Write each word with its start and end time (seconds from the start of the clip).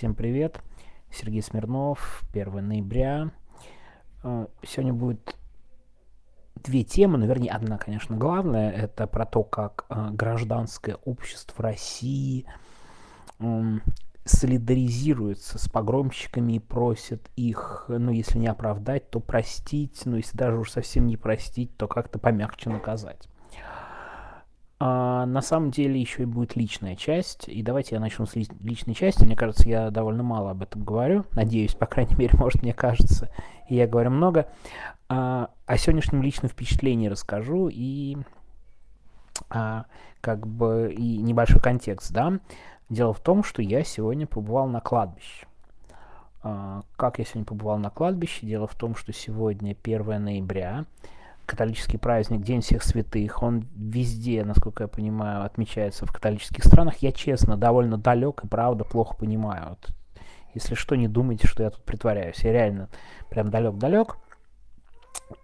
Всем 0.00 0.14
привет. 0.14 0.62
Сергей 1.12 1.42
Смирнов, 1.42 2.22
1 2.32 2.66
ноября. 2.66 3.32
Э, 4.22 4.46
сегодня 4.62 4.94
будет 4.94 5.36
две 6.54 6.84
темы, 6.84 7.18
ну, 7.18 7.26
вернее, 7.26 7.50
одна, 7.50 7.76
конечно, 7.76 8.16
главная. 8.16 8.70
Это 8.70 9.06
про 9.06 9.26
то, 9.26 9.42
как 9.44 9.84
э, 9.90 10.08
гражданское 10.12 10.94
общество 11.04 11.64
России 11.64 12.46
солидаризируется 14.24 15.58
с 15.58 15.68
погромщиками 15.68 16.54
и 16.54 16.60
просит 16.60 17.28
их, 17.36 17.84
ну, 17.88 18.10
если 18.10 18.38
не 18.38 18.46
оправдать, 18.46 19.10
то 19.10 19.20
простить, 19.20 20.00
ну, 20.06 20.16
если 20.16 20.34
даже 20.34 20.56
уж 20.56 20.70
совсем 20.70 21.08
не 21.08 21.18
простить, 21.18 21.76
то 21.76 21.88
как-то 21.88 22.18
помягче 22.18 22.70
наказать. 22.70 23.28
А, 24.82 25.26
на 25.26 25.42
самом 25.42 25.70
деле 25.70 26.00
еще 26.00 26.22
и 26.22 26.26
будет 26.26 26.56
личная 26.56 26.96
часть. 26.96 27.46
И 27.48 27.62
давайте 27.62 27.96
я 27.96 28.00
начну 28.00 28.24
с 28.24 28.34
личной 28.34 28.94
части. 28.94 29.24
Мне 29.24 29.36
кажется, 29.36 29.68
я 29.68 29.90
довольно 29.90 30.22
мало 30.22 30.52
об 30.52 30.62
этом 30.62 30.82
говорю. 30.82 31.26
Надеюсь, 31.32 31.74
по 31.74 31.86
крайней 31.86 32.14
мере, 32.16 32.32
может, 32.38 32.62
мне 32.62 32.72
кажется. 32.72 33.30
Я 33.68 33.86
говорю 33.86 34.10
много. 34.10 34.48
А, 35.10 35.50
о 35.66 35.76
сегодняшнем 35.76 36.22
личном 36.22 36.48
впечатлении 36.48 37.08
расскажу. 37.08 37.68
И 37.70 38.16
а, 39.50 39.84
как 40.22 40.46
бы 40.46 40.94
и 40.96 41.18
небольшой 41.18 41.60
контекст, 41.60 42.10
да. 42.12 42.40
Дело 42.88 43.12
в 43.12 43.20
том, 43.20 43.44
что 43.44 43.60
я 43.60 43.84
сегодня 43.84 44.26
побывал 44.26 44.66
на 44.66 44.80
кладбище. 44.80 45.46
А, 46.42 46.80
как 46.96 47.18
я 47.18 47.26
сегодня 47.26 47.44
побывал 47.44 47.76
на 47.76 47.90
кладбище? 47.90 48.46
Дело 48.46 48.66
в 48.66 48.74
том, 48.74 48.94
что 48.94 49.12
сегодня 49.12 49.76
1 49.82 50.24
ноября 50.24 50.86
католический 51.50 51.98
праздник, 51.98 52.42
День 52.42 52.60
всех 52.60 52.82
святых, 52.82 53.42
он 53.42 53.68
везде, 53.74 54.44
насколько 54.44 54.84
я 54.84 54.88
понимаю, 54.88 55.44
отмечается 55.44 56.06
в 56.06 56.12
католических 56.12 56.64
странах. 56.64 56.98
Я, 56.98 57.12
честно, 57.12 57.56
довольно 57.56 57.98
далек 57.98 58.44
и, 58.44 58.48
правда, 58.48 58.84
плохо 58.84 59.16
понимаю. 59.16 59.70
Вот, 59.70 59.90
если 60.54 60.74
что, 60.74 60.94
не 60.94 61.08
думайте, 61.08 61.46
что 61.46 61.62
я 61.62 61.70
тут 61.70 61.84
притворяюсь. 61.84 62.42
Я 62.44 62.52
реально 62.52 62.88
прям 63.28 63.50
далек-далек. 63.50 64.16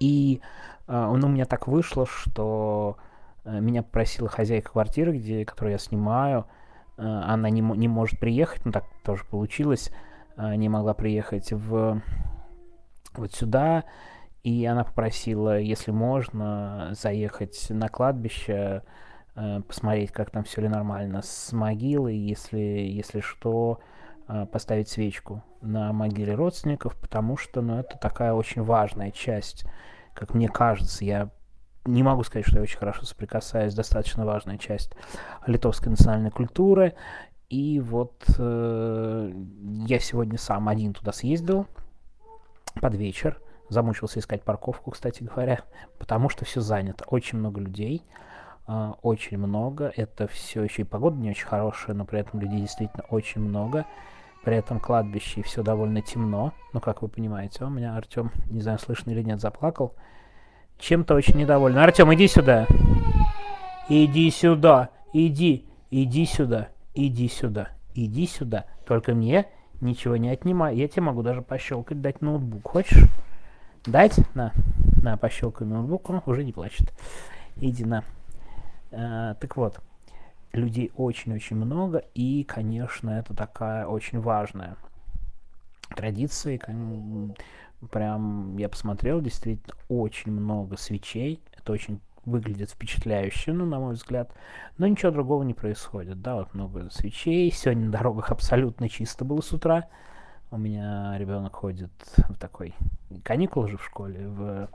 И 0.00 0.40
э, 0.86 1.14
ну, 1.16 1.26
у 1.26 1.30
меня 1.30 1.44
так 1.44 1.66
вышло, 1.66 2.06
что 2.06 2.96
э, 3.44 3.60
меня 3.60 3.82
попросила 3.82 4.28
хозяйка 4.28 4.72
квартиры, 4.72 5.16
где, 5.16 5.44
которую 5.44 5.72
я 5.72 5.78
снимаю, 5.78 6.46
э, 6.96 7.02
она 7.02 7.50
не, 7.50 7.60
не 7.60 7.88
может 7.88 8.18
приехать, 8.18 8.64
ну 8.64 8.72
так 8.72 8.84
тоже 9.04 9.24
получилось, 9.24 9.90
э, 10.36 10.54
не 10.56 10.68
могла 10.68 10.94
приехать 10.94 11.52
в 11.52 12.00
вот 13.14 13.32
сюда, 13.32 13.84
и 14.46 14.64
она 14.64 14.84
попросила, 14.84 15.58
если 15.58 15.90
можно, 15.90 16.92
заехать 16.92 17.66
на 17.68 17.88
кладбище, 17.88 18.84
э, 19.34 19.60
посмотреть, 19.66 20.12
как 20.12 20.30
там 20.30 20.44
все 20.44 20.60
ли 20.60 20.68
нормально 20.68 21.20
с 21.22 21.52
могилой, 21.52 22.16
если, 22.16 22.58
если 22.60 23.18
что, 23.18 23.80
э, 24.28 24.46
поставить 24.46 24.88
свечку 24.88 25.42
на 25.62 25.92
могиле 25.92 26.36
родственников, 26.36 26.94
потому 26.94 27.36
что 27.36 27.60
ну, 27.60 27.80
это 27.80 27.98
такая 27.98 28.34
очень 28.34 28.62
важная 28.62 29.10
часть, 29.10 29.64
как 30.14 30.32
мне 30.32 30.48
кажется. 30.48 31.04
Я 31.04 31.30
не 31.84 32.04
могу 32.04 32.22
сказать, 32.22 32.46
что 32.46 32.58
я 32.58 32.62
очень 32.62 32.78
хорошо 32.78 33.04
соприкасаюсь, 33.04 33.74
достаточно 33.74 34.24
важная 34.24 34.58
часть 34.58 34.92
литовской 35.44 35.90
национальной 35.90 36.30
культуры. 36.30 36.94
И 37.48 37.80
вот 37.80 38.22
э, 38.38 39.32
я 39.88 39.98
сегодня 39.98 40.38
сам 40.38 40.68
один 40.68 40.92
туда 40.92 41.10
съездил 41.10 41.66
под 42.80 42.94
вечер. 42.94 43.40
Замучился 43.68 44.20
искать 44.20 44.42
парковку, 44.42 44.92
кстати 44.92 45.22
говоря, 45.22 45.60
потому 45.98 46.28
что 46.28 46.44
все 46.44 46.60
занято. 46.60 47.04
Очень 47.08 47.38
много 47.38 47.60
людей, 47.60 48.02
э, 48.68 48.92
очень 49.02 49.38
много. 49.38 49.92
Это 49.96 50.28
все 50.28 50.62
еще 50.62 50.82
и 50.82 50.84
погода 50.84 51.16
не 51.16 51.30
очень 51.30 51.46
хорошая, 51.46 51.96
но 51.96 52.04
при 52.04 52.20
этом 52.20 52.40
людей 52.40 52.60
действительно 52.60 53.04
очень 53.10 53.40
много. 53.40 53.84
При 54.44 54.56
этом 54.56 54.78
кладбище 54.78 55.40
и 55.40 55.42
все 55.42 55.64
довольно 55.64 56.02
темно. 56.02 56.52
Ну, 56.72 56.80
как 56.80 57.02
вы 57.02 57.08
понимаете, 57.08 57.64
у 57.64 57.68
меня 57.68 57.96
Артем, 57.96 58.30
не 58.48 58.60
знаю, 58.60 58.78
слышно 58.78 59.10
или 59.10 59.22
нет, 59.22 59.40
заплакал. 59.40 59.94
Чем-то 60.78 61.14
очень 61.14 61.36
недоволен. 61.36 61.78
Артем, 61.78 62.14
иди 62.14 62.28
сюда. 62.28 62.66
Иди 63.88 64.30
сюда. 64.30 64.90
Иди. 65.12 65.66
Иди 65.90 66.26
сюда. 66.26 66.68
Иди 66.94 67.28
сюда. 67.28 67.70
Иди 67.94 68.26
сюда. 68.26 68.66
Только 68.86 69.14
мне 69.14 69.46
ничего 69.80 70.16
не 70.16 70.28
отнимай. 70.28 70.76
Я 70.76 70.86
тебе 70.86 71.02
могу 71.02 71.22
даже 71.22 71.42
пощелкать, 71.42 72.00
дать 72.00 72.20
ноутбук. 72.20 72.68
Хочешь? 72.68 73.08
Дать? 73.86 74.18
На, 74.34 74.52
на, 75.00 75.16
пощелкай 75.16 75.66
ноутбук, 75.66 76.10
он 76.10 76.20
уже 76.26 76.42
не 76.42 76.52
плачет. 76.52 76.92
Иди 77.56 77.84
на. 77.84 78.02
А, 78.90 79.34
так 79.34 79.56
вот, 79.56 79.80
людей 80.52 80.90
очень-очень 80.96 81.56
много, 81.56 81.98
и, 82.14 82.42
конечно, 82.42 83.10
это 83.10 83.34
такая 83.34 83.86
очень 83.86 84.20
важная 84.20 84.76
традиция. 85.94 86.58
Прям 87.90 88.56
я 88.56 88.68
посмотрел, 88.68 89.20
действительно, 89.20 89.74
очень 89.88 90.32
много 90.32 90.76
свечей. 90.76 91.40
Это 91.56 91.72
очень 91.72 92.00
выглядит 92.24 92.70
впечатляюще, 92.70 93.52
ну, 93.52 93.66
на 93.66 93.78
мой 93.78 93.94
взгляд. 93.94 94.32
Но 94.78 94.88
ничего 94.88 95.12
другого 95.12 95.44
не 95.44 95.54
происходит, 95.54 96.20
да, 96.22 96.34
вот 96.34 96.54
много 96.54 96.90
свечей. 96.90 97.52
Сегодня 97.52 97.86
на 97.86 97.92
дорогах 97.92 98.32
абсолютно 98.32 98.88
чисто 98.88 99.24
было 99.24 99.40
с 99.40 99.52
утра. 99.52 99.88
У 100.56 100.58
меня 100.58 101.18
ребенок 101.18 101.54
ходит 101.54 101.92
в 102.16 102.34
такой 102.38 102.74
каникул 103.24 103.66
же 103.66 103.76
в 103.76 103.84
школе, 103.84 104.26
в 104.26 104.70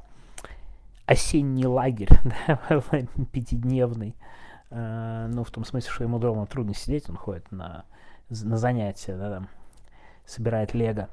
осенний 1.07 1.65
лагерь, 1.65 2.07
да, 2.47 2.81
пятидневный. 3.31 4.15
Uh, 4.69 5.25
ну, 5.29 5.43
в 5.43 5.49
том 5.49 5.65
смысле, 5.65 5.89
что 5.89 6.03
ему 6.03 6.19
дома 6.19 6.45
трудно 6.45 6.75
сидеть, 6.75 7.09
он 7.09 7.15
ходит 7.15 7.51
на, 7.51 7.85
на 8.29 8.57
занятия, 8.57 9.17
да, 9.17 9.31
там, 9.31 9.49
собирает 10.27 10.75
лего. 10.75 11.09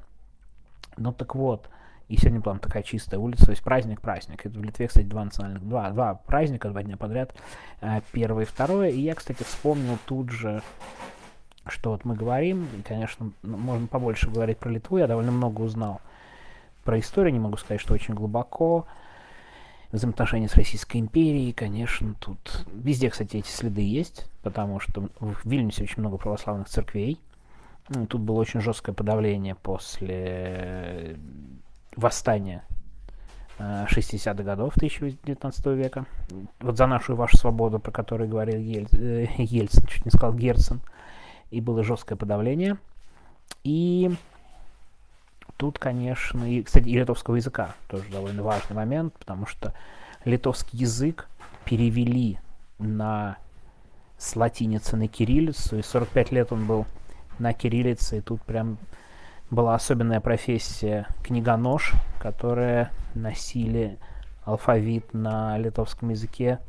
Ну, 0.97 1.13
так 1.13 1.33
вот, 1.33 1.67
и 2.07 2.17
сегодня 2.17 2.39
прям 2.39 2.59
такая 2.59 2.83
чистая 2.83 3.19
улица, 3.19 3.45
то 3.45 3.51
есть 3.51 3.63
праздник-праздник. 3.63 4.45
Это 4.45 4.59
в 4.59 4.63
Литве, 4.63 4.87
кстати, 4.87 5.07
два 5.07 5.25
национальных, 5.25 5.67
два, 5.67 5.89
два 5.89 6.13
праздника, 6.13 6.69
два 6.69 6.83
дня 6.83 6.95
подряд, 6.95 7.33
uh, 7.81 8.03
первое 8.11 8.43
и 8.43 8.47
второе. 8.47 8.89
И 8.89 9.01
я, 9.01 9.15
кстати, 9.15 9.41
вспомнил 9.41 9.97
тут 10.05 10.29
же 10.29 10.61
что 11.69 11.91
вот 11.91 12.05
мы 12.05 12.15
говорим, 12.15 12.67
и, 12.77 12.81
конечно, 12.81 13.31
можно 13.43 13.87
побольше 13.87 14.29
говорить 14.29 14.57
про 14.57 14.69
Литву, 14.69 14.97
я 14.97 15.07
довольно 15.07 15.31
много 15.31 15.61
узнал 15.61 16.01
про 16.83 16.99
историю, 16.99 17.33
не 17.33 17.39
могу 17.39 17.57
сказать, 17.57 17.81
что 17.81 17.93
очень 17.93 18.13
глубоко, 18.13 18.85
взаимоотношения 19.91 20.47
с 20.47 20.55
Российской 20.55 20.97
империей, 20.97 21.53
конечно, 21.53 22.15
тут 22.19 22.65
везде, 22.73 23.09
кстати, 23.09 23.37
эти 23.37 23.49
следы 23.49 23.81
есть, 23.81 24.29
потому 24.43 24.79
что 24.79 25.09
в 25.19 25.45
Вильнюсе 25.45 25.83
очень 25.83 25.99
много 25.99 26.17
православных 26.17 26.67
церквей, 26.67 27.19
ну, 27.89 28.05
тут 28.05 28.21
было 28.21 28.39
очень 28.39 28.61
жесткое 28.61 28.93
подавление 28.93 29.55
после 29.55 31.17
восстания 31.95 32.63
60-х 33.59 34.43
годов 34.43 34.73
19 34.75 35.65
века. 35.67 36.05
Вот 36.59 36.77
за 36.77 36.87
нашу 36.87 37.13
и 37.13 37.15
вашу 37.15 37.37
свободу, 37.37 37.79
про 37.79 37.91
которую 37.91 38.29
говорил 38.29 38.59
Ель... 38.59 38.87
Э, 38.93 39.25
Ельцин, 39.37 39.85
чуть 39.85 40.05
не 40.05 40.11
сказал 40.11 40.33
Герцен 40.33 40.81
и 41.51 41.61
было 41.61 41.83
жесткое 41.83 42.15
подавление. 42.15 42.77
И 43.63 44.11
тут, 45.57 45.79
конечно, 45.79 46.43
и, 46.43 46.63
кстати, 46.63 46.87
и 46.87 46.97
литовского 46.97 47.35
языка 47.35 47.75
тоже 47.87 48.05
довольно 48.11 48.43
важный 48.43 48.75
момент, 48.75 49.13
потому 49.17 49.45
что 49.45 49.73
литовский 50.25 50.79
язык 50.79 51.27
перевели 51.65 52.39
на 52.77 53.37
с 54.17 54.35
латиницы 54.35 54.97
на 54.97 55.07
кириллицу, 55.07 55.77
и 55.77 55.81
45 55.81 56.31
лет 56.31 56.51
он 56.51 56.65
был 56.65 56.85
на 57.39 57.53
кириллице, 57.53 58.17
и 58.17 58.21
тут 58.21 58.41
прям 58.41 58.77
была 59.49 59.75
особенная 59.75 60.19
профессия 60.19 61.07
книгонож, 61.23 61.93
которые 62.19 62.91
носили 63.15 63.97
алфавит 64.43 65.13
на 65.13 65.57
литовском 65.57 66.09
языке 66.09 66.59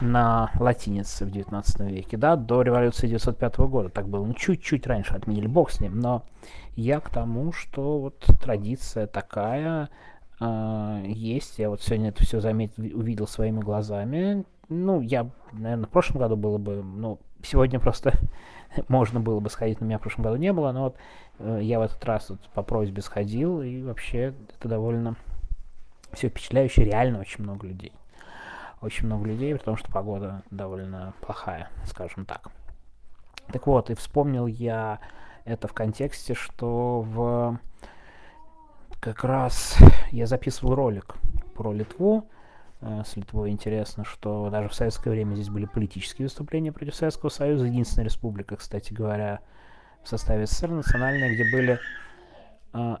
на 0.00 0.50
латинице 0.58 1.24
в 1.24 1.30
19 1.30 1.80
веке, 1.80 2.16
да, 2.16 2.36
до 2.36 2.62
революции 2.62 3.08
905 3.08 3.58
года. 3.58 3.88
Так 3.88 4.08
было, 4.08 4.24
ну, 4.24 4.34
чуть-чуть 4.34 4.86
раньше 4.86 5.14
отменили, 5.14 5.46
бог 5.46 5.70
с 5.70 5.80
ним, 5.80 5.98
но 5.98 6.22
я 6.76 7.00
к 7.00 7.10
тому, 7.10 7.52
что 7.52 7.98
вот 7.98 8.24
традиция 8.40 9.06
такая 9.06 9.88
э, 10.40 11.02
есть, 11.06 11.58
я 11.58 11.70
вот 11.70 11.82
сегодня 11.82 12.10
это 12.10 12.22
все 12.24 12.40
заметил, 12.40 12.84
увидел 12.96 13.26
своими 13.26 13.60
глазами, 13.60 14.44
ну, 14.68 15.00
я, 15.00 15.30
наверное, 15.52 15.86
в 15.86 15.90
прошлом 15.90 16.20
году 16.20 16.36
было 16.36 16.58
бы, 16.58 16.82
ну, 16.82 17.18
сегодня 17.42 17.80
просто 17.80 18.12
можно 18.88 19.20
было 19.20 19.40
бы 19.40 19.50
сходить, 19.50 19.80
но 19.80 19.86
меня 19.86 19.98
в 19.98 20.02
прошлом 20.02 20.24
году 20.24 20.36
не 20.36 20.52
было, 20.52 20.72
но 20.72 20.84
вот 20.84 20.96
э, 21.38 21.60
я 21.62 21.78
в 21.78 21.82
этот 21.82 22.04
раз 22.04 22.30
вот 22.30 22.40
по 22.54 22.62
просьбе 22.62 23.02
сходил, 23.02 23.62
и 23.62 23.82
вообще 23.82 24.34
это 24.58 24.68
довольно 24.68 25.16
все 26.12 26.28
впечатляюще, 26.28 26.84
реально 26.84 27.20
очень 27.20 27.44
много 27.44 27.66
людей 27.66 27.92
очень 28.80 29.06
много 29.06 29.26
людей, 29.26 29.54
потому 29.56 29.76
что 29.76 29.90
погода 29.90 30.42
довольно 30.50 31.14
плохая, 31.20 31.68
скажем 31.84 32.24
так. 32.24 32.50
Так 33.52 33.66
вот, 33.66 33.90
и 33.90 33.94
вспомнил 33.94 34.46
я 34.46 35.00
это 35.44 35.68
в 35.68 35.72
контексте, 35.72 36.34
что 36.34 37.00
в 37.00 37.58
как 39.00 39.24
раз 39.24 39.76
я 40.10 40.26
записывал 40.26 40.74
ролик 40.74 41.16
про 41.54 41.72
Литву. 41.72 42.28
Э, 42.80 43.02
с 43.06 43.16
Литвой 43.16 43.50
интересно, 43.50 44.04
что 44.04 44.50
даже 44.50 44.68
в 44.68 44.74
советское 44.74 45.10
время 45.10 45.34
здесь 45.34 45.48
были 45.48 45.66
политические 45.66 46.26
выступления 46.26 46.72
против 46.72 46.94
Советского 46.94 47.30
Союза. 47.30 47.66
Единственная 47.66 48.04
республика, 48.04 48.56
кстати 48.56 48.92
говоря, 48.92 49.40
в 50.02 50.08
составе 50.08 50.46
СССР 50.46 50.70
национальная, 50.70 51.32
где 51.34 51.44
были 51.50 51.78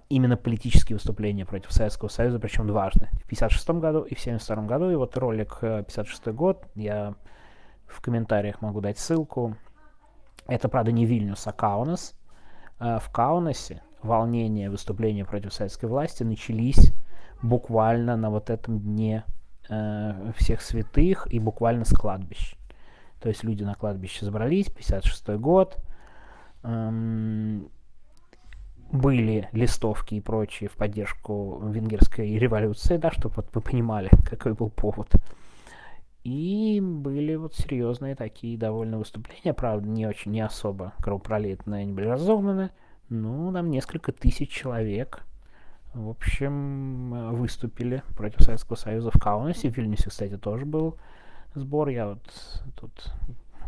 именно 0.08 0.36
политические 0.36 0.96
выступления 0.96 1.44
против 1.44 1.72
Советского 1.72 2.08
Союза, 2.08 2.38
причем 2.38 2.66
дважды. 2.66 3.06
В 3.06 3.26
1956 3.26 3.68
году 3.70 4.00
и 4.00 4.14
в 4.14 4.20
1972 4.20 4.64
году. 4.64 4.90
И 4.90 4.94
вот 4.94 5.16
ролик 5.16 5.58
1956 5.58 6.28
э, 6.28 6.32
год, 6.32 6.66
я 6.74 7.14
в 7.86 8.00
комментариях 8.00 8.60
могу 8.62 8.80
дать 8.80 8.98
ссылку. 8.98 9.56
Это, 10.46 10.68
правда, 10.68 10.92
не 10.92 11.04
Вильнюс, 11.04 11.46
а 11.46 11.52
Каунас. 11.52 12.14
А, 12.78 12.98
в 12.98 13.10
Каунасе 13.10 13.82
волнения, 14.02 14.70
выступления 14.70 15.24
против 15.24 15.52
советской 15.52 15.86
власти 15.86 16.22
начались 16.22 16.92
буквально 17.42 18.16
на 18.16 18.30
вот 18.30 18.50
этом 18.50 18.78
дне 18.78 19.24
э, 19.68 20.32
всех 20.36 20.62
святых 20.62 21.26
и 21.32 21.38
буквально 21.38 21.84
с 21.84 21.92
кладбищ. 21.92 22.54
То 23.20 23.28
есть 23.28 23.44
люди 23.44 23.64
на 23.64 23.74
кладбище 23.74 24.24
забрались, 24.24 24.70
56 24.70 25.28
год, 25.38 25.76
эм, 26.62 27.68
были 28.90 29.48
листовки 29.52 30.14
и 30.14 30.20
прочие 30.20 30.68
в 30.68 30.72
поддержку 30.72 31.60
венгерской 31.64 32.38
революции, 32.38 32.96
да, 32.96 33.10
чтобы 33.10 33.36
вот 33.36 33.46
вы 33.54 33.60
понимали, 33.60 34.10
какой 34.28 34.54
был 34.54 34.70
повод. 34.70 35.10
И 36.24 36.80
были 36.82 37.34
вот 37.36 37.54
серьезные 37.54 38.14
такие 38.14 38.58
довольно 38.58 38.98
выступления, 38.98 39.54
правда, 39.54 39.88
не 39.88 40.06
очень, 40.06 40.32
не 40.32 40.40
особо 40.40 40.92
кровопролитные, 40.98 41.82
они 41.82 41.92
были 41.92 42.06
разогнаны, 42.06 42.70
ну, 43.08 43.52
там 43.52 43.70
несколько 43.70 44.12
тысяч 44.12 44.50
человек, 44.50 45.22
в 45.94 46.10
общем, 46.10 47.34
выступили 47.34 48.02
против 48.16 48.42
Советского 48.42 48.76
Союза 48.76 49.10
в 49.10 49.18
Каунасе, 49.18 49.70
в 49.70 49.76
Вильнюсе, 49.76 50.10
кстати, 50.10 50.36
тоже 50.36 50.66
был 50.66 50.96
сбор, 51.54 51.88
я 51.88 52.08
вот 52.08 52.62
тут 52.78 53.12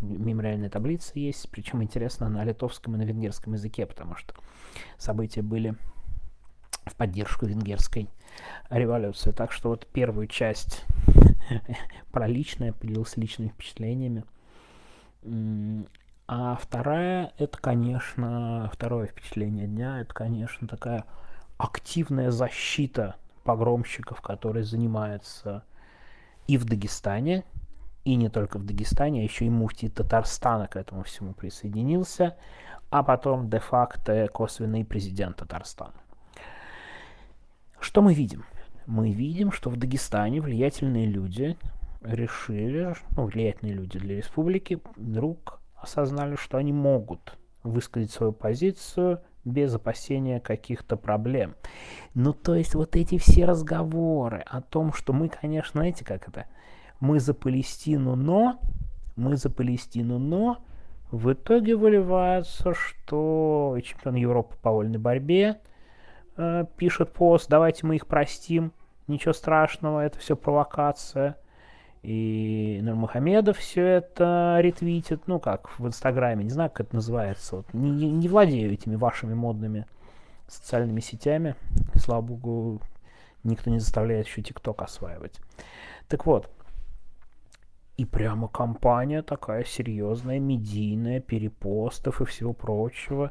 мемориальная 0.01 0.71
таблица 0.71 1.13
есть, 1.19 1.49
причем 1.51 1.83
интересно 1.83 2.29
на 2.29 2.45
литовском 2.45 2.95
и 2.95 2.99
на 2.99 3.03
венгерском 3.03 3.55
языке, 3.55 3.87
потому 3.87 4.17
что 4.17 4.35
события 4.99 5.43
были 5.43 5.75
в 6.87 6.95
поддержку 6.95 7.47
венгерской 7.47 8.09
революции. 8.71 9.31
Так 9.33 9.53
что 9.53 9.71
вот 9.71 9.87
первую 9.87 10.27
часть 10.27 10.85
про 12.13 12.27
личное, 12.27 12.73
поделился 12.73 13.21
личными 13.21 13.49
впечатлениями. 13.49 14.25
А 16.27 16.57
вторая, 16.57 17.33
это, 17.39 17.59
конечно, 17.59 18.71
второе 18.73 19.09
впечатление 19.09 19.67
дня, 19.67 20.01
это, 20.01 20.15
конечно, 20.15 20.69
такая 20.69 21.05
активная 21.59 22.31
защита 22.31 23.17
погромщиков, 23.43 24.21
которые 24.21 24.65
занимаются 24.65 25.65
и 26.47 26.57
в 26.57 26.65
Дагестане, 26.65 27.45
и 28.05 28.15
не 28.15 28.29
только 28.29 28.59
в 28.59 28.65
Дагестане, 28.65 29.21
а 29.21 29.25
еще 29.25 29.47
и 29.47 29.51
муфтий 29.51 29.89
Татарстана 29.89 30.67
к 30.69 30.77
этому 30.77 31.03
всему 31.03 31.35
присоединился, 31.35 32.37
а 32.91 33.03
потом 33.03 33.49
де-факто 33.49 34.29
косвенный 34.29 34.85
президент 34.85 35.37
Татарстана. 35.37 35.95
Что 37.79 38.03
мы 38.03 38.15
видим? 38.15 38.45
Мы 38.87 39.13
видим, 39.13 39.53
что 39.53 39.71
в 39.71 39.77
Дагестане 39.77 40.41
влиятельные 40.41 41.07
люди 41.07 41.57
решили, 42.03 42.95
ну, 43.17 43.27
влиятельные 43.27 43.75
люди 43.75 43.99
для 43.99 44.17
республики, 44.17 44.81
вдруг 44.97 45.61
осознали, 45.77 46.37
что 46.37 46.59
они 46.59 46.73
могут 46.73 47.39
высказать 47.63 48.11
свою 48.11 48.33
позицию 48.33 49.21
без 49.45 49.75
опасения 49.75 50.41
каких-то 50.41 50.97
проблем. 50.97 51.55
Ну, 52.15 52.33
то 52.33 52.55
есть 52.55 52.75
вот 52.75 52.97
эти 52.97 53.19
все 53.19 53.45
разговоры 53.45 54.43
о 54.47 54.61
том, 54.61 54.93
что 54.93 55.13
мы, 55.13 55.29
конечно, 55.29 55.81
знаете, 55.81 56.05
как 56.05 56.29
это, 56.29 56.47
мы 57.01 57.19
за 57.19 57.35
Палестину, 57.35 58.15
но, 58.15 58.61
мы 59.17 59.37
за 59.37 59.51
Палестину, 59.51 60.19
но, 60.19 60.59
в 61.11 61.33
итоге 61.33 61.75
выливается, 61.75 62.73
что 62.75 63.77
чемпион 63.83 64.15
Европы 64.15 64.55
по 64.63 64.71
вольной 64.71 64.99
борьбе 64.99 65.61
э, 66.37 66.65
пишет 66.77 67.13
пост, 67.13 67.49
давайте 67.49 67.87
мы 67.87 67.97
их 67.97 68.07
простим, 68.07 68.73
ничего 69.09 69.33
страшного, 69.33 70.01
это 70.01 70.19
все 70.19 70.37
провокация. 70.37 71.37
И 72.03 72.81
Нурмухамедов 72.83 73.59
все 73.59 73.85
это 73.85 74.59
ретвитит, 74.61 75.27
ну 75.27 75.39
как 75.39 75.79
в 75.79 75.87
Инстаграме, 75.87 76.45
не 76.45 76.51
знаю, 76.51 76.71
как 76.71 76.87
это 76.87 76.95
называется. 76.95 77.57
Вот, 77.57 77.75
не, 77.75 77.91
не, 77.91 78.11
не 78.11 78.29
владею 78.29 78.73
этими 78.73 78.95
вашими 78.95 79.35
модными 79.35 79.87
социальными 80.49 81.01
сетями. 81.01 81.57
Слава 81.97 82.23
богу, 82.23 82.81
никто 83.45 83.71
не 83.71 83.81
заставляет 83.81 84.27
еще 84.27 84.41
ТикТок 84.43 84.81
осваивать. 84.81 85.41
Так 86.09 86.25
вот, 86.25 86.49
и 88.01 88.07
прямо 88.07 88.49
компания 88.49 89.21
такая 89.21 89.63
серьезная, 89.65 90.39
медийная, 90.39 91.21
перепостов 91.21 92.23
и 92.23 92.25
всего 92.25 92.55
прочего. 92.55 93.31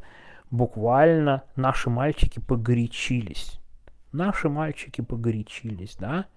Буквально 0.51 1.43
наши 1.55 1.89
мальчики 1.89 2.37
погорячились. 2.39 3.59
Наши 4.11 4.47
мальчики 4.47 5.01
погорячились, 5.01 5.95
да? 5.95 6.27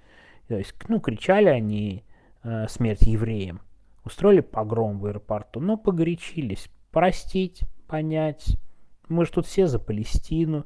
То 0.49 0.57
есть, 0.57 0.75
ну, 0.89 0.99
кричали 0.99 1.49
они 1.49 2.05
э, 2.43 2.69
смерть 2.69 3.03
евреям, 3.03 3.61
устроили 4.03 4.41
погром 4.41 4.99
в 4.99 5.05
аэропорту, 5.05 5.61
но 5.61 5.77
погорячились. 5.77 6.71
Простить, 6.91 7.65
понять. 7.87 8.57
Мы 9.11 9.27
же 9.27 9.33
тут 9.33 9.45
все 9.45 9.67
за 9.67 9.79
Палестину. 9.79 10.65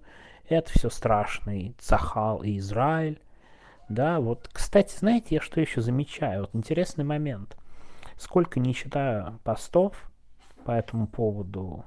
Это 0.48 0.70
все 0.70 0.88
страшно. 0.88 1.58
И 1.58 1.72
Цахал, 1.78 2.44
и 2.44 2.58
Израиль. 2.58 3.20
Да, 3.88 4.20
вот, 4.20 4.48
кстати, 4.52 4.96
знаете, 4.96 5.36
я 5.36 5.40
что 5.40 5.60
еще 5.60 5.80
замечаю? 5.80 6.42
Вот 6.42 6.50
интересный 6.54 7.04
момент. 7.04 7.56
Сколько 8.16 8.58
не 8.60 8.74
читаю 8.74 9.38
постов 9.44 10.10
по 10.64 10.72
этому 10.72 11.06
поводу 11.06 11.84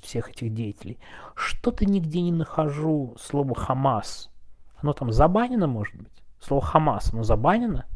всех 0.00 0.30
этих 0.30 0.54
деятелей, 0.54 0.98
что-то 1.34 1.84
нигде 1.84 2.22
не 2.22 2.32
нахожу 2.32 3.14
слово 3.20 3.54
«Хамас». 3.54 4.30
Оно 4.76 4.94
там 4.94 5.12
забанено, 5.12 5.66
может 5.66 5.94
быть? 5.96 6.22
Слово 6.40 6.62
«Хамас», 6.62 7.12
оно 7.12 7.22
забанено 7.22 7.86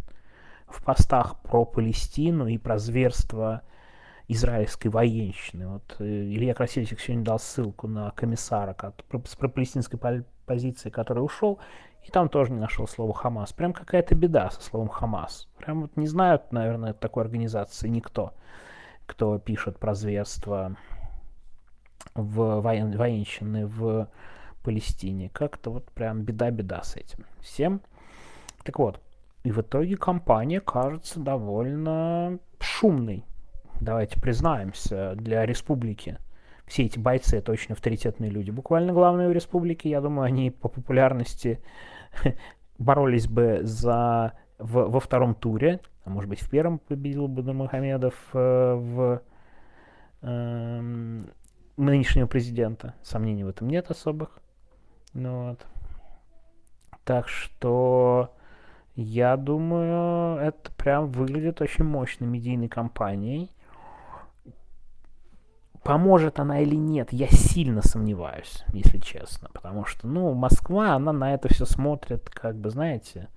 в 0.69 0.85
постах 0.85 1.41
про 1.41 1.65
Палестину 1.65 2.47
и 2.49 2.59
про 2.59 2.79
зверство 2.79 3.63
израильской 4.29 4.91
военщины. 4.91 5.69
Вот 5.69 5.97
э, 6.01 6.05
Илья 6.05 6.55
Красильчик 6.55 7.01
сегодня 7.01 7.25
дал 7.25 7.39
ссылку 7.39 7.87
на 7.87 8.11
комиссара 8.11 8.77
с 9.25 9.37
пропалестинской 9.37 9.99
позиции, 10.45 10.91
который 10.91 11.21
ушел, 11.21 11.61
и 12.07 12.11
там 12.11 12.29
тоже 12.29 12.53
не 12.53 12.61
нашел 12.61 12.87
слова 12.87 13.13
Хамас. 13.13 13.53
Прям 13.53 13.73
какая-то 13.73 14.15
беда 14.15 14.51
со 14.51 14.63
словом 14.63 14.89
Хамас. 14.89 15.49
Прям 15.59 15.83
вот 15.83 15.97
не 15.97 16.07
знают, 16.07 16.53
наверное, 16.53 16.93
такой 16.93 17.25
организации 17.25 17.89
никто, 17.89 18.33
кто 19.07 19.39
пишет 19.39 19.79
про 19.79 19.95
зверство 19.95 20.77
в 22.15 22.61
воен... 22.61 22.97
военщины 22.97 23.67
в 23.67 24.09
Палестине. 24.63 25.31
Как-то 25.31 25.71
вот 25.71 25.91
прям 25.91 26.23
беда-беда 26.23 26.83
с 26.83 26.97
этим 26.97 27.25
всем. 27.41 27.81
Так 28.63 28.79
вот, 28.79 29.01
и 29.43 29.51
в 29.51 29.61
итоге 29.61 29.97
компания 29.97 30.61
кажется 30.61 31.19
довольно 31.19 32.39
шумной. 32.61 33.25
Давайте 33.81 34.21
признаемся, 34.21 35.15
для 35.17 35.45
республики 35.45 36.19
все 36.67 36.85
эти 36.85 36.99
бойцы 36.99 37.39
это 37.39 37.53
очень 37.53 37.73
авторитетные 37.73 38.31
люди. 38.31 38.51
Буквально 38.51 38.93
главные 38.93 39.29
в 39.29 39.33
республике, 39.33 39.89
я 39.89 40.01
думаю, 40.01 40.27
они 40.27 40.51
по 40.51 40.69
популярности 40.69 41.61
боролись 42.79 43.27
бы 43.29 43.61
за 43.63 44.33
в, 44.59 44.89
во 44.89 45.01
втором 45.01 45.35
туре, 45.35 45.81
а 46.05 46.11
может 46.11 46.29
быть 46.31 46.41
в 46.41 46.49
первом 46.49 46.79
победил 46.79 47.29
бы 47.29 47.43
Нурмагомедов 47.43 48.15
э, 48.33 48.75
в 48.75 49.23
э, 50.23 51.25
нынешнего 51.77 52.27
президента. 52.27 52.95
Сомнений 53.03 53.45
в 53.45 53.49
этом 53.49 53.69
нет 53.69 53.91
особых. 53.91 54.39
Ну, 55.13 55.49
вот. 55.49 55.67
Так 57.05 57.29
что 57.29 58.35
я 58.95 59.37
думаю, 59.37 60.39
это 60.39 60.73
прям 60.73 61.11
выглядит 61.11 61.61
очень 61.61 61.85
мощной 61.85 62.29
медийной 62.29 62.69
кампанией. 62.69 63.51
Поможет 65.87 66.41
она 66.41 66.61
или 66.61 66.75
нет, 66.75 67.13
я 67.13 67.29
сильно 67.29 67.81
сомневаюсь, 67.81 68.65
если 68.73 68.99
честно. 68.99 69.49
Потому 69.53 69.85
что, 69.85 70.09
ну, 70.09 70.35
Москва, 70.35 70.95
она 70.95 71.13
на 71.13 71.33
это 71.35 71.49
все 71.49 71.65
смотрит, 71.65 72.29
как 72.29 72.57
бы, 72.57 72.71
знаете, 72.71 73.29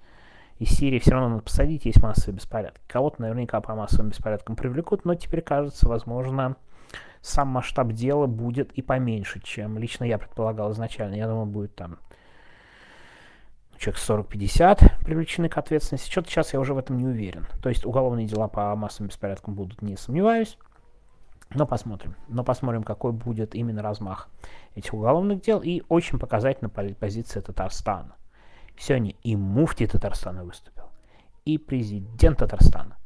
из 0.58 0.70
Сирии 0.70 0.98
все 0.98 1.12
равно 1.12 1.30
надо 1.30 1.44
посадить, 1.44 1.86
есть 1.86 2.02
массовые 2.02 2.38
беспорядки. 2.38 2.82
Кого-то 2.88 3.22
наверняка 3.22 3.62
по 3.62 3.76
массовым 3.76 4.10
беспорядкам 4.10 4.56
привлекут, 4.56 5.06
но 5.06 5.14
теперь, 5.14 5.42
кажется, 5.42 5.88
возможно, 5.88 6.56
сам 7.22 7.50
масштаб 7.50 7.92
дела 7.92 8.26
будет 8.26 8.72
и 8.72 8.82
поменьше, 8.82 9.40
чем 9.42 9.78
лично 9.78 10.06
я 10.06 10.18
предполагал 10.18 10.72
изначально. 10.72 11.14
Я 11.14 11.28
думаю, 11.28 11.46
будет 11.46 11.76
там 11.76 12.00
человек 13.78 14.02
40-50 14.02 15.04
привлечены 15.06 15.50
к 15.50 15.58
ответственности. 15.60 16.10
Что-то 16.10 16.30
сейчас 16.30 16.54
я 16.54 16.60
уже 16.60 16.74
в 16.74 16.80
этом 16.80 16.98
не 16.98 17.06
уверен. 17.06 17.46
То 17.62 17.70
есть 17.70 17.86
уголовные 17.86 18.26
дела 18.26 18.48
по 18.48 18.76
массовым 18.76 19.10
беспорядкам 19.10 19.54
будут, 19.54 19.84
не 19.84 19.96
сомневаюсь. 19.96 20.58
Но 21.54 21.66
посмотрим. 21.66 22.16
Но 22.28 22.44
посмотрим, 22.44 22.84
какой 22.84 23.12
будет 23.12 23.56
именно 23.56 23.82
размах 23.82 24.30
этих 24.76 24.94
уголовных 24.94 25.42
дел. 25.42 25.62
И 25.62 25.82
очень 25.90 26.20
показательна 26.20 26.70
позиция 26.70 27.42
Татарстана. 27.42 28.16
Сегодня 28.78 29.14
и 29.24 29.36
муфти 29.36 29.86
Татарстана 29.86 30.46
выступил, 30.46 30.86
и 31.44 31.58
президент 31.58 32.38
Татарстана, 32.38 32.98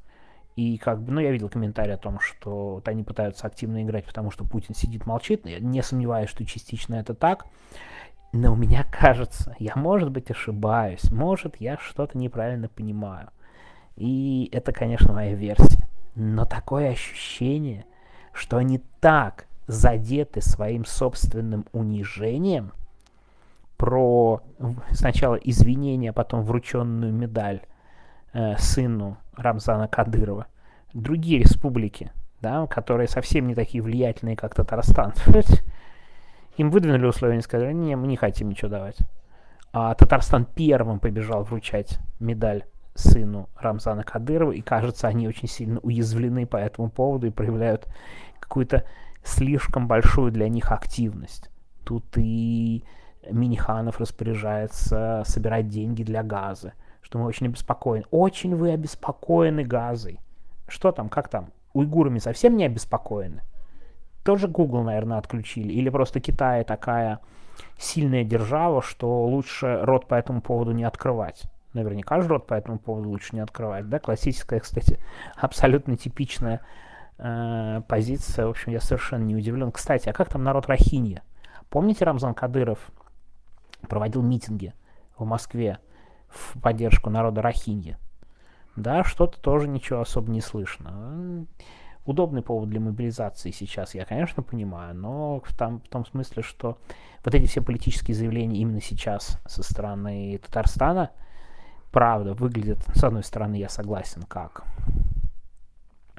И 0.56 0.78
как 0.78 1.02
бы, 1.02 1.12
ну, 1.12 1.20
я 1.20 1.32
видел 1.32 1.50
комментарий 1.50 1.96
о 1.96 1.98
том, 1.98 2.20
что 2.20 2.76
вот 2.76 2.88
они 2.88 3.04
пытаются 3.04 3.48
активно 3.48 3.82
играть, 3.82 4.06
потому 4.06 4.30
что 4.30 4.46
Путин 4.46 4.76
сидит, 4.76 5.08
молчит. 5.08 5.48
Я 5.48 5.60
не 5.60 5.82
сомневаюсь, 5.82 6.30
что 6.30 6.46
частично 6.46 6.96
это 6.96 7.16
так. 7.16 7.48
Но 8.34 8.54
у 8.54 8.56
меня 8.56 8.84
кажется, 8.84 9.56
я, 9.58 9.76
может 9.76 10.12
быть, 10.12 10.30
ошибаюсь, 10.30 11.12
может, 11.12 11.56
я 11.60 11.78
что-то 11.78 12.18
неправильно 12.20 12.70
понимаю. 12.70 13.30
И 13.96 14.50
это, 14.52 14.74
конечно, 14.74 15.12
моя 15.14 15.34
версия. 15.34 15.88
Но 16.14 16.46
такое 16.46 16.92
ощущение, 16.92 17.86
что 18.34 18.58
они 18.58 18.82
так 19.00 19.46
задеты 19.68 20.42
своим 20.42 20.86
собственным 20.86 21.66
унижением, 21.72 22.74
про 23.84 24.42
сначала 24.92 25.36
извинения, 25.36 26.12
а 26.12 26.14
потом 26.14 26.44
врученную 26.44 27.12
медаль 27.12 27.64
э, 28.32 28.56
сыну 28.58 29.18
Рамзана 29.36 29.90
Кадырова, 29.90 30.48
другие 30.94 31.40
республики, 31.40 32.12
да, 32.40 32.66
которые 32.68 33.10
совсем 33.10 33.46
не 33.46 33.56
такие 33.56 33.84
влиятельные, 33.84 34.38
как 34.38 34.56
Татарстан, 34.56 35.14
им 36.58 36.70
выдвинули 36.70 37.06
условия, 37.06 37.34
они 37.34 37.42
сказали, 37.42 37.74
не, 37.74 37.98
мы 37.98 38.08
не 38.08 38.16
хотим 38.16 38.50
ничего 38.50 38.70
давать. 38.70 38.98
А 39.74 39.94
Татарстан 39.96 40.46
первым 40.46 41.00
побежал 41.00 41.44
вручать 41.44 42.00
медаль 42.22 42.64
сыну 42.96 43.50
Рамзана 43.56 44.04
Кадырова, 44.04 44.52
и 44.52 44.62
кажется, 44.62 45.08
они 45.08 45.28
очень 45.28 45.48
сильно 45.48 45.80
уязвлены 45.80 46.46
по 46.46 46.58
этому 46.58 46.90
поводу 46.90 47.28
и 47.28 47.32
проявляют 47.32 47.88
какую-то 48.40 48.86
слишком 49.24 49.88
большую 49.88 50.32
для 50.32 50.50
них 50.50 50.72
активность. 50.72 51.50
Тут 51.84 52.06
и 52.18 52.84
Миниханов 53.30 54.00
распоряжается 54.00 55.24
собирать 55.26 55.70
деньги 55.70 56.04
для 56.04 56.24
газа, 56.24 56.74
что 57.02 57.20
мы 57.20 57.26
очень 57.26 57.48
обеспокоены. 57.48 58.06
Очень 58.12 58.56
вы 58.56 58.72
обеспокоены 58.72 59.64
газой. 59.64 60.20
Что 60.68 60.92
там, 60.92 61.10
как 61.10 61.30
там? 61.30 61.52
Уйгурами 61.74 62.20
совсем 62.20 62.56
не 62.58 62.66
обеспокоены? 62.66 63.42
Тоже 64.24 64.48
Google, 64.48 64.84
наверное, 64.84 65.18
отключили? 65.18 65.74
Или 65.74 65.90
просто 65.90 66.20
Китай 66.20 66.64
такая 66.64 67.20
сильная 67.78 68.24
держава, 68.24 68.82
что 68.82 69.26
лучше 69.26 69.80
рот 69.82 70.08
по 70.08 70.16
этому 70.16 70.42
поводу 70.42 70.72
не 70.72 70.84
открывать? 70.84 71.44
Наверняка 71.74 72.22
же 72.22 72.28
рот 72.28 72.48
по 72.48 72.54
этому 72.54 72.80
поводу 72.80 73.10
лучше 73.10 73.36
не 73.36 73.42
открывать, 73.42 73.90
да? 73.90 74.00
Классическая, 74.00 74.60
кстати, 74.60 75.00
абсолютно 75.36 75.98
типичная 75.98 76.62
э, 77.18 77.82
позиция. 77.88 78.46
В 78.46 78.52
общем, 78.52 78.72
я 78.72 78.80
совершенно 78.80 79.24
не 79.24 79.36
удивлен. 79.36 79.72
Кстати, 79.72 80.10
а 80.10 80.14
как 80.14 80.30
там 80.30 80.44
народ 80.44 80.68
Рахинья? 80.68 81.24
Помните, 81.70 82.06
Рамзан 82.06 82.36
Кадыров 82.36 82.92
проводил 83.88 84.22
митинги 84.22 84.74
в 85.18 85.26
Москве 85.26 85.80
в 86.30 86.60
поддержку 86.62 87.10
народа 87.10 87.42
Рахиньи. 87.42 87.98
Да, 88.76 89.04
что-то 89.04 89.40
тоже 89.40 89.68
ничего 89.68 90.02
особо 90.02 90.32
не 90.32 90.42
слышно. 90.42 91.46
Удобный 92.06 92.42
повод 92.42 92.70
для 92.70 92.80
мобилизации 92.80 93.52
сейчас, 93.52 93.96
я, 93.96 94.04
конечно, 94.04 94.44
понимаю, 94.44 94.94
но 94.94 95.40
в, 95.40 95.56
там, 95.56 95.80
в 95.80 95.88
том 95.88 96.06
смысле, 96.06 96.44
что 96.44 96.78
вот 97.24 97.34
эти 97.34 97.46
все 97.46 97.62
политические 97.62 98.16
заявления 98.16 98.60
именно 98.60 98.82
сейчас 98.82 99.40
со 99.46 99.64
стороны 99.64 100.38
Татарстана, 100.44 101.12
правда, 101.94 102.34
выглядят, 102.34 102.80
с 102.94 103.04
одной 103.04 103.24
стороны, 103.24 103.56
я 103.56 103.70
согласен, 103.70 104.24
как 104.24 104.64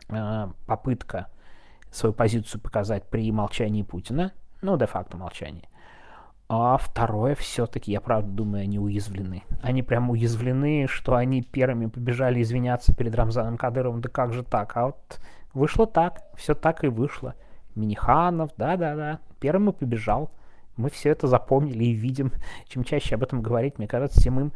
э, 0.08 0.48
попытка 0.66 1.26
свою 1.90 2.14
позицию 2.14 2.60
показать 2.60 3.04
при 3.10 3.30
молчании 3.32 3.82
Путина, 3.82 4.32
ну, 4.62 4.78
де-факто 4.78 5.16
молчании, 5.16 5.68
а 6.48 6.76
второе, 6.76 7.34
все-таки, 7.34 7.90
я 7.90 8.00
правда 8.00 8.30
думаю, 8.30 8.62
они 8.62 8.78
уязвлены. 8.78 9.42
Они 9.62 9.82
прям 9.82 10.10
уязвлены, 10.10 10.86
что 10.88 11.16
они 11.16 11.42
первыми 11.42 11.86
побежали 11.86 12.40
извиняться 12.40 12.94
перед 12.94 13.14
Рамзаном 13.14 13.56
Кадыровым. 13.56 14.02
Да 14.02 14.08
как 14.10 14.32
же 14.32 14.44
так? 14.44 14.76
А 14.76 14.86
вот 14.86 15.20
вышло 15.54 15.86
так, 15.86 16.22
все 16.36 16.54
так 16.54 16.84
и 16.84 16.88
вышло. 16.88 17.34
Миниханов, 17.74 18.50
да-да-да, 18.56 19.20
первым 19.40 19.70
и 19.70 19.72
побежал. 19.72 20.30
Мы 20.76 20.90
все 20.90 21.10
это 21.10 21.26
запомнили 21.28 21.84
и 21.84 21.92
видим. 21.92 22.30
Чем 22.68 22.84
чаще 22.84 23.14
об 23.14 23.22
этом 23.22 23.40
говорить, 23.42 23.78
мне 23.78 23.88
кажется, 23.88 24.20
тем 24.20 24.38
им 24.38 24.52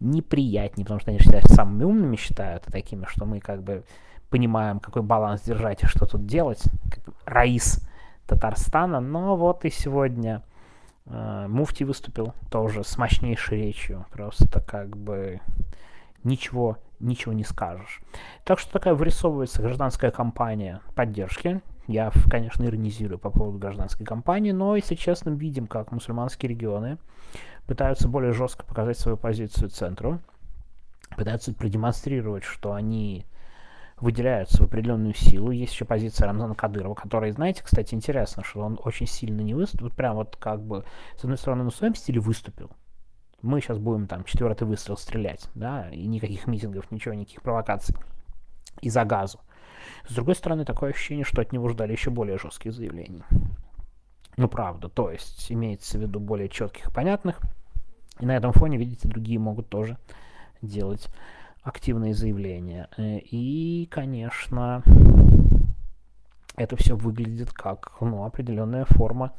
неприятнее, 0.00 0.84
потому 0.84 1.00
что 1.00 1.10
они 1.10 1.20
считают 1.20 1.46
самыми 1.46 1.84
умными, 1.84 2.16
считают 2.16 2.64
такими, 2.64 3.06
что 3.06 3.24
мы 3.24 3.40
как 3.40 3.62
бы 3.62 3.84
понимаем, 4.30 4.80
какой 4.80 5.02
баланс 5.02 5.42
держать 5.42 5.82
и 5.82 5.86
что 5.86 6.06
тут 6.06 6.26
делать. 6.26 6.62
Как 6.90 7.14
Раис 7.24 7.86
Татарстана. 8.26 9.00
Но 9.00 9.36
вот 9.36 9.64
и 9.64 9.70
сегодня 9.70 10.42
Э, 11.06 11.46
Муфти 11.48 11.84
выступил 11.84 12.34
тоже 12.50 12.84
с 12.84 12.96
мощнейшей 12.98 13.58
речью. 13.58 14.06
Просто 14.10 14.60
как 14.60 14.96
бы 14.96 15.40
ничего, 16.24 16.78
ничего 17.00 17.32
не 17.32 17.44
скажешь. 17.44 18.00
Так 18.44 18.58
что 18.58 18.72
такая 18.72 18.94
вырисовывается 18.94 19.62
гражданская 19.62 20.10
кампания 20.10 20.80
поддержки. 20.94 21.60
Я, 21.86 22.10
конечно, 22.28 22.64
иронизирую 22.64 23.18
по 23.18 23.30
поводу 23.30 23.58
гражданской 23.58 24.04
кампании, 24.04 24.50
но, 24.50 24.76
если 24.76 24.96
честно, 24.96 25.30
видим, 25.30 25.66
как 25.66 25.92
мусульманские 25.92 26.50
регионы 26.50 26.98
пытаются 27.66 28.08
более 28.08 28.32
жестко 28.32 28.64
показать 28.64 28.98
свою 28.98 29.16
позицию 29.16 29.70
центру, 29.70 30.20
пытаются 31.16 31.54
продемонстрировать, 31.54 32.42
что 32.44 32.72
они 32.72 33.24
выделяются 33.98 34.62
в 34.62 34.66
определенную 34.66 35.14
силу. 35.14 35.50
Есть 35.50 35.72
еще 35.72 35.84
позиция 35.84 36.26
Рамзана 36.26 36.54
Кадырова, 36.54 36.94
который, 36.94 37.30
знаете, 37.30 37.62
кстати, 37.62 37.94
интересно, 37.94 38.44
что 38.44 38.60
он 38.60 38.78
очень 38.82 39.06
сильно 39.06 39.40
не 39.40 39.54
выступил, 39.54 39.90
прям 39.90 40.16
вот 40.16 40.36
как 40.36 40.62
бы, 40.62 40.84
с 41.16 41.22
одной 41.22 41.38
стороны, 41.38 41.64
на 41.64 41.70
своем 41.70 41.94
стиле 41.94 42.20
выступил. 42.20 42.70
Мы 43.42 43.60
сейчас 43.60 43.78
будем 43.78 44.06
там 44.06 44.24
четвертый 44.24 44.66
выстрел 44.66 44.96
стрелять, 44.96 45.48
да, 45.54 45.88
и 45.90 46.06
никаких 46.06 46.46
митингов, 46.46 46.90
ничего, 46.90 47.14
никаких 47.14 47.42
провокаций. 47.42 47.94
И 48.80 48.90
за 48.90 49.04
газу. 49.04 49.40
С 50.08 50.14
другой 50.14 50.34
стороны, 50.34 50.64
такое 50.64 50.90
ощущение, 50.90 51.24
что 51.24 51.42
от 51.42 51.52
него 51.52 51.68
ждали 51.68 51.92
еще 51.92 52.10
более 52.10 52.38
жесткие 52.38 52.72
заявления. 52.72 53.24
Ну, 54.36 54.48
правда, 54.48 54.88
то 54.88 55.10
есть 55.10 55.50
имеется 55.50 55.98
в 55.98 56.02
виду 56.02 56.20
более 56.20 56.48
четких 56.48 56.88
и 56.88 56.92
понятных. 56.92 57.40
И 58.20 58.26
на 58.26 58.36
этом 58.36 58.52
фоне, 58.52 58.76
видите, 58.76 59.08
другие 59.08 59.38
могут 59.38 59.68
тоже 59.68 59.98
делать 60.62 61.08
активные 61.62 62.14
заявления. 62.14 62.88
Э, 62.96 63.18
и, 63.18 63.88
конечно, 63.90 64.82
это 66.56 66.76
все 66.76 66.96
выглядит 66.96 67.52
как 67.52 67.96
ну, 68.00 68.24
определенная 68.24 68.84
форма 68.84 69.32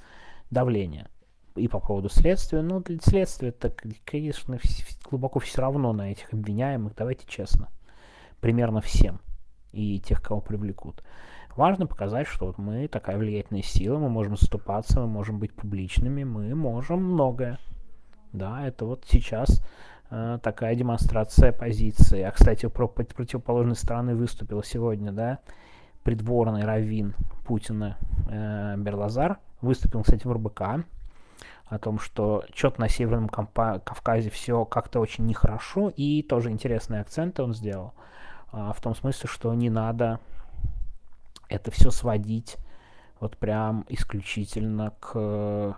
давления. 0.50 1.08
И 1.56 1.68
по 1.68 1.80
поводу 1.80 2.10
следствия, 2.10 2.62
ну, 2.62 2.82
для 2.82 3.00
следствия 3.00 3.50
это, 3.50 3.74
конечно, 4.06 4.60
глубоко 5.10 5.40
все 5.40 5.62
равно 5.62 5.94
на 5.94 6.12
этих 6.12 6.32
обвиняемых, 6.34 6.96
давайте 6.96 7.26
честно, 7.28 7.70
примерно 8.42 8.82
всем 8.82 9.20
и 9.72 10.00
тех, 10.00 10.22
кого 10.22 10.42
привлекут. 10.42 11.04
Важно 11.56 11.88
показать, 11.88 12.28
что 12.28 12.46
вот 12.46 12.58
мы 12.58 12.88
такая 12.88 13.18
влиятельная 13.18 13.64
сила, 13.64 13.98
мы 13.98 14.10
можем 14.10 14.38
заступаться, 14.38 15.00
мы 15.02 15.08
можем 15.08 15.40
быть 15.40 15.54
публичными, 15.54 16.24
мы 16.24 16.54
можем 16.54 17.04
многое. 17.04 17.58
Да, 18.32 18.68
это 18.68 18.86
вот 18.86 19.06
сейчас 19.08 19.64
э, 20.12 20.38
такая 20.44 20.76
демонстрация 20.76 21.52
позиции. 21.52 22.22
А, 22.22 22.32
кстати, 22.32 22.68
про 22.68 22.88
противоположной 22.88 23.76
стороны 23.76 24.16
выступил 24.16 24.62
сегодня, 24.62 25.12
да, 25.12 25.40
придворный 26.04 26.64
раввин 26.64 27.16
Путина 27.46 27.98
э, 28.30 28.76
Берлазар. 28.78 29.40
Выступил, 29.62 30.04
кстати, 30.04 30.28
в 30.28 30.32
РБК 30.32 30.86
о 31.70 31.80
том, 31.80 32.00
что 32.00 32.44
что-то 32.54 32.80
на 32.82 32.90
Северном 32.90 33.30
Кавказе 33.30 34.30
все 34.30 34.64
как-то 34.66 35.00
очень 35.00 35.26
нехорошо, 35.26 35.90
и 35.90 36.22
тоже 36.24 36.52
интересные 36.52 37.02
акценты 37.02 37.44
он 37.44 37.54
сделал, 37.54 37.94
в 38.52 38.78
том 38.82 38.96
смысле, 38.96 39.30
что 39.30 39.54
не 39.54 39.70
надо 39.70 40.20
это 41.50 41.72
все 41.72 41.92
сводить 41.92 42.58
вот 43.20 43.38
прям 43.38 43.86
исключительно 43.90 44.92
к 45.00 45.78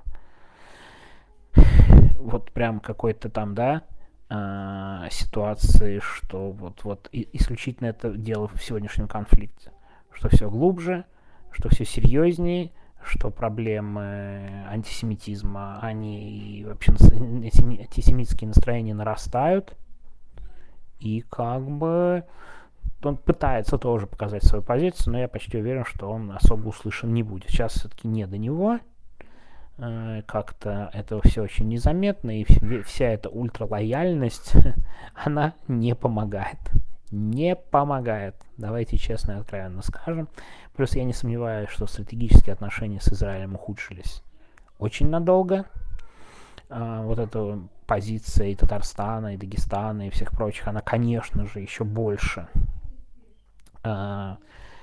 вот 2.19 2.51
прям 2.51 2.79
какой-то 2.79 3.29
там, 3.29 3.55
да, 3.55 3.83
э, 4.29 5.07
ситуации, 5.09 5.99
что 5.99 6.51
вот, 6.51 6.83
вот 6.83 7.09
исключительно 7.11 7.87
это 7.87 8.11
дело 8.11 8.47
в 8.47 8.61
сегодняшнем 8.61 9.07
конфликте. 9.07 9.71
Что 10.11 10.29
все 10.29 10.49
глубже, 10.49 11.05
что 11.51 11.69
все 11.69 11.85
серьезнее, 11.85 12.71
что 13.01 13.31
проблемы 13.31 14.65
антисемитизма, 14.67 15.79
они 15.81 16.65
вообще 16.67 16.91
антисемитские 16.91 18.49
настроения 18.49 18.93
нарастают. 18.93 19.75
И 20.99 21.21
как 21.21 21.63
бы 21.65 22.25
он 23.03 23.17
пытается 23.17 23.77
тоже 23.77 24.07
показать 24.07 24.43
свою 24.43 24.63
позицию, 24.63 25.13
но 25.13 25.19
я 25.19 25.27
почти 25.27 25.57
уверен, 25.57 25.85
что 25.85 26.09
он 26.09 26.31
особо 26.31 26.67
услышан 26.67 27.13
не 27.13 27.23
будет. 27.23 27.49
Сейчас 27.49 27.73
все-таки 27.73 28.07
не 28.07 28.27
до 28.27 28.37
него, 28.37 28.79
Э, 29.81 30.23
как-то 30.27 30.89
это 30.93 31.21
все 31.21 31.41
очень 31.41 31.69
незаметно, 31.69 32.41
и 32.41 32.45
вся 32.83 33.05
эта 33.05 33.29
ультралояльность, 33.29 34.53
она 35.13 35.53
не 35.67 35.95
помогает. 35.95 36.59
Не 37.11 37.55
помогает. 37.55 38.35
Давайте 38.57 38.97
честно 38.97 39.33
и 39.33 39.35
откровенно 39.35 39.81
скажем. 39.81 40.27
Плюс 40.75 40.95
я 40.95 41.03
не 41.05 41.13
сомневаюсь, 41.13 41.69
что 41.69 41.87
стратегические 41.87 42.53
отношения 42.53 42.99
с 42.99 43.07
Израилем 43.07 43.55
ухудшились 43.55 44.21
очень 44.79 45.09
надолго. 45.09 45.65
А, 46.69 47.01
вот 47.03 47.17
эта 47.17 47.59
позиция 47.87 48.49
и 48.49 48.55
Татарстана, 48.55 49.33
и 49.33 49.37
Дагестана, 49.37 50.07
и 50.07 50.11
всех 50.11 50.31
прочих, 50.31 50.67
она, 50.67 50.81
конечно 50.81 51.47
же, 51.47 51.61
еще 51.61 51.83
больше 51.83 52.47
э, 53.83 54.35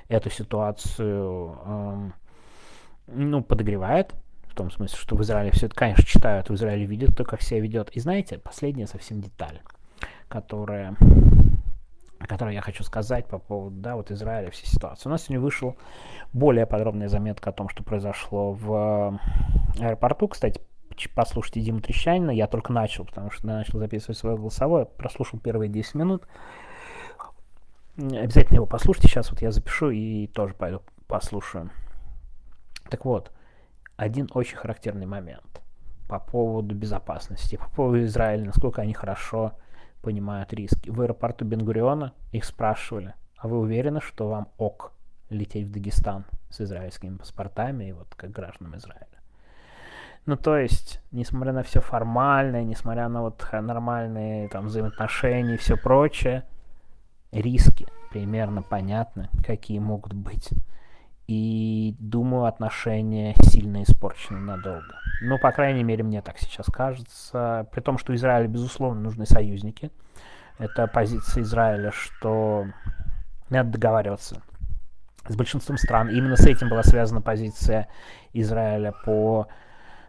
эту 0.09 0.31
ситуацию 0.31 1.59
э, 1.65 2.11
ну, 3.09 3.43
подогревает, 3.43 4.15
в 4.49 4.55
том 4.55 4.71
смысле, 4.71 4.97
что 4.97 5.17
в 5.17 5.23
Израиле 5.23 5.51
все 5.53 5.67
это, 5.67 5.75
конечно, 5.75 6.05
читают, 6.05 6.49
в 6.49 6.55
Израиле 6.55 6.87
видят 6.87 7.17
то, 7.17 7.25
как 7.25 7.43
себя 7.43 7.61
ведет. 7.61 7.91
И 7.91 8.01
знаете, 8.01 8.39
последняя 8.39 8.87
совсем 8.87 9.21
деталь, 9.21 9.61
которая 10.29 10.97
которую 12.27 12.55
я 12.55 12.61
хочу 12.61 12.83
сказать 12.83 13.27
по 13.27 13.39
поводу, 13.39 13.77
да, 13.77 13.97
вот 13.97 14.11
Израиля, 14.11 14.51
всей 14.51 14.67
ситуации. 14.67 15.09
У 15.09 15.13
нас 15.13 15.23
сегодня 15.23 15.41
вышел 15.41 15.77
более 16.33 16.67
подробная 16.67 17.09
заметка 17.09 17.51
о 17.51 17.53
том, 17.53 17.69
что 17.69 17.83
произошло 17.83 18.53
в 18.53 19.21
аэропорту. 19.79 20.29
Кстати, 20.29 20.61
послушайте 21.15 21.61
Диму 21.61 21.81
Трещанина. 21.81 22.31
Я 22.31 22.47
только 22.47 22.73
начал, 22.73 23.05
потому 23.05 23.31
что 23.31 23.47
начал 23.47 23.79
записывать 23.79 24.19
свое 24.19 24.37
голосовое. 24.37 24.87
Прослушал 24.87 25.39
первые 25.39 25.69
10 25.69 25.95
минут. 25.95 26.27
Обязательно 27.99 28.57
его 28.57 28.67
послушайте. 28.67 29.09
Сейчас 29.09 29.31
вот 29.31 29.41
я 29.43 29.51
запишу 29.51 29.91
и 29.91 30.27
тоже 30.27 30.55
пойду 30.55 30.83
послушаю. 31.07 31.71
Так 32.91 33.05
вот, 33.05 33.33
один 33.97 34.29
очень 34.33 34.57
характерный 34.57 35.07
момент 35.07 35.63
по 36.09 36.19
поводу 36.19 36.75
безопасности, 36.75 37.57
по 37.57 37.69
поводу 37.71 38.05
Израиля, 38.05 38.45
насколько 38.45 38.83
они 38.83 38.93
хорошо 38.93 39.53
понимают 40.03 40.53
риски. 40.53 40.91
В 40.91 41.01
аэропорту 41.01 41.45
Бенгуриона 41.45 42.13
их 42.33 42.45
спрашивали, 42.45 43.15
а 43.37 43.49
вы 43.49 43.59
уверены, 43.59 44.01
что 44.01 44.29
вам 44.29 44.49
ок 44.57 44.93
лететь 45.31 45.67
в 45.67 45.73
Дагестан 45.73 46.27
с 46.51 46.61
израильскими 46.61 47.17
паспортами 47.17 47.89
и 47.89 47.93
вот 47.93 48.15
как 48.15 48.31
гражданам 48.31 48.77
Израиля? 48.77 49.07
Ну, 50.27 50.37
то 50.37 50.57
есть, 50.57 51.01
несмотря 51.13 51.53
на 51.53 51.63
все 51.63 51.81
формальное, 51.81 52.65
несмотря 52.65 53.09
на 53.09 53.23
вот 53.23 53.45
нормальные 53.53 54.49
там 54.49 54.67
взаимоотношения 54.67 55.55
и 55.55 55.59
все 55.59 55.77
прочее, 55.77 56.45
риски 57.41 57.87
примерно 58.11 58.63
понятны, 58.63 59.29
какие 59.45 59.79
могут 59.79 60.13
быть. 60.13 60.51
И 61.27 61.97
думаю, 61.99 62.45
отношения 62.45 63.35
сильно 63.43 63.83
испорчены 63.83 64.39
надолго. 64.39 64.95
Ну, 65.23 65.39
по 65.39 65.51
крайней 65.51 65.83
мере, 65.83 66.05
мне 66.05 66.23
так 66.23 66.39
сейчас 66.39 66.67
кажется. 66.67 67.67
При 67.73 67.81
том, 67.81 67.99
что 67.99 68.15
Израилю, 68.15 68.49
безусловно, 68.49 69.01
нужны 69.01 69.27
союзники. 69.27 69.91
Это 70.59 70.87
позиция 70.87 71.43
Израиля, 71.43 71.91
что 71.91 72.67
надо 73.51 73.71
договариваться 73.71 74.41
с 75.29 75.37
большинством 75.37 75.79
стран. 75.79 76.11
Именно 76.11 76.37
с 76.37 76.47
этим 76.47 76.69
была 76.69 76.85
связана 76.85 77.21
позиция 77.21 77.89
Израиля 78.33 78.93
по 79.05 79.49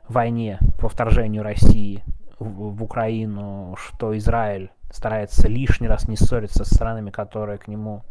войне, 0.07 0.59
по 0.79 0.87
вторжению 0.87 1.43
России 1.43 2.03
в, 2.39 2.83
Украину, 2.83 3.75
что 3.77 4.17
Израиль 4.17 4.71
старается 4.91 5.47
лишний 5.47 5.87
раз 5.87 6.07
не 6.07 6.15
ссориться 6.15 6.63
с 6.63 6.69
странами, 6.69 7.11
которые 7.11 7.57
к 7.57 7.67
нему 7.67 8.03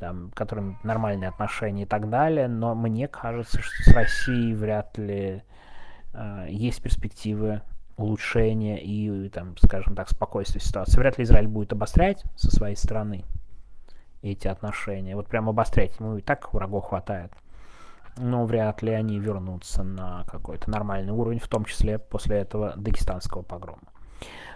там, 0.00 0.32
которым 0.34 0.78
нормальные 0.82 1.28
отношения 1.28 1.84
и 1.84 1.86
так 1.86 2.10
далее, 2.10 2.48
но 2.48 2.74
мне 2.74 3.06
кажется, 3.06 3.60
что 3.62 3.90
с 3.90 3.94
Россией 3.94 4.54
вряд 4.54 4.98
ли 4.98 5.42
э, 6.12 6.46
есть 6.48 6.82
перспективы 6.82 7.62
улучшения 7.96 8.82
и, 8.82 9.28
там, 9.28 9.56
скажем 9.58 9.94
так, 9.94 10.08
спокойствия 10.08 10.60
ситуации. 10.60 10.98
Вряд 10.98 11.18
ли 11.18 11.24
Израиль 11.24 11.46
будет 11.46 11.72
обострять 11.72 12.24
со 12.34 12.50
своей 12.50 12.74
стороны 12.74 13.24
эти 14.22 14.48
отношения. 14.48 15.14
Вот 15.14 15.28
прям 15.28 15.48
обострять 15.48 15.98
ему 16.00 16.16
и 16.16 16.20
так 16.20 16.52
врагов 16.52 16.86
хватает 16.86 17.32
но 18.16 18.44
вряд 18.44 18.82
ли 18.82 18.92
они 18.92 19.18
вернутся 19.18 19.82
на 19.82 20.24
какой-то 20.24 20.70
нормальный 20.70 21.12
уровень, 21.12 21.38
в 21.38 21.48
том 21.48 21.64
числе 21.64 21.98
после 21.98 22.38
этого 22.38 22.74
дагестанского 22.76 23.42
погрома. 23.42 23.82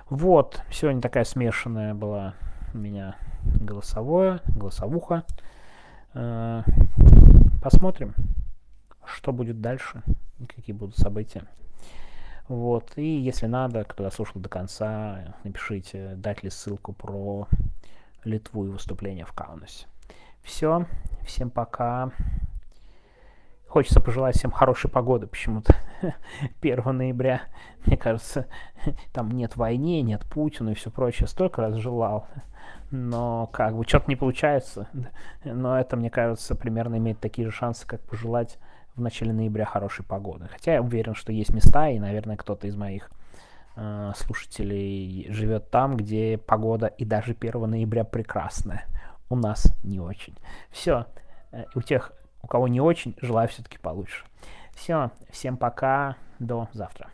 Вот, 0.09 0.63
сегодня 0.71 1.01
такая 1.01 1.25
смешанная 1.25 1.95
была 1.95 2.35
у 2.75 2.79
меня 2.79 3.17
голосовое, 3.43 4.41
голосовуха. 4.47 5.25
Э, 6.15 6.63
посмотрим, 7.63 8.15
что 9.05 9.33
будет 9.33 9.61
дальше, 9.61 10.03
какие 10.55 10.75
будут 10.75 10.97
события. 10.97 11.45
Вот, 12.49 12.93
и 12.97 13.19
если 13.19 13.47
надо, 13.47 13.83
кто 13.85 14.05
дослушал 14.05 14.41
до 14.41 14.49
конца, 14.49 15.35
напишите, 15.43 16.15
дать 16.17 16.45
ли 16.45 16.51
ссылку 16.51 16.93
про 16.93 17.49
Литву 18.23 18.67
и 18.67 18.71
выступление 18.71 19.25
в 19.25 19.33
Каунасе. 19.33 19.87
Все, 20.43 20.87
всем 21.25 21.51
пока. 21.51 22.13
Хочется 23.69 24.01
пожелать 24.01 24.37
всем 24.37 24.51
хорошей 24.51 24.89
погоды 24.91 25.27
почему-то. 25.27 25.75
1 26.61 26.97
ноября, 26.97 27.43
мне 27.85 27.97
кажется, 27.97 28.47
там 29.13 29.31
нет 29.31 29.57
войны, 29.57 30.01
нет 30.03 30.25
Путина 30.25 30.71
и 30.71 30.75
все 30.75 30.91
прочее. 30.91 31.27
Столько 31.27 31.63
раз 31.63 31.75
желал. 31.75 32.27
Но 32.91 33.49
как 33.53 33.77
бы 33.77 33.85
что-то 33.85 34.07
не 34.09 34.17
получается. 34.17 34.89
Но 35.45 35.79
это, 35.79 35.97
мне 35.97 36.11
кажется, 36.11 36.55
примерно 36.55 36.97
имеет 36.97 37.21
такие 37.21 37.49
же 37.49 37.53
шансы, 37.53 37.87
как 37.87 38.01
пожелать 38.03 38.59
в 38.95 39.01
начале 39.01 39.33
ноября 39.33 39.65
хорошей 39.65 40.05
погоды. 40.05 40.49
Хотя 40.51 40.75
я 40.75 40.83
уверен, 40.83 41.15
что 41.15 41.33
есть 41.33 41.53
места, 41.53 41.89
и, 41.89 41.99
наверное, 41.99 42.37
кто-то 42.37 42.67
из 42.67 42.77
моих 42.77 43.11
э, 43.77 44.13
слушателей 44.17 45.27
живет 45.31 45.71
там, 45.71 45.97
где 45.97 46.39
погода 46.39 46.87
и 46.87 47.05
даже 47.05 47.37
1 47.39 47.71
ноября 47.71 48.05
прекрасная. 48.05 48.87
У 49.29 49.37
нас 49.37 49.77
не 49.83 50.01
очень. 50.01 50.37
Все. 50.71 51.07
Э, 51.53 51.65
у 51.75 51.83
тех 51.83 52.13
у 52.47 52.49
кого 52.49 52.69
не 52.69 52.81
очень, 52.81 53.17
желаю 53.21 53.49
все-таки 53.49 53.77
получше. 53.77 54.25
Все, 54.73 55.11
всем 55.31 55.57
пока, 55.57 56.15
до 56.39 56.69
завтра. 56.73 57.11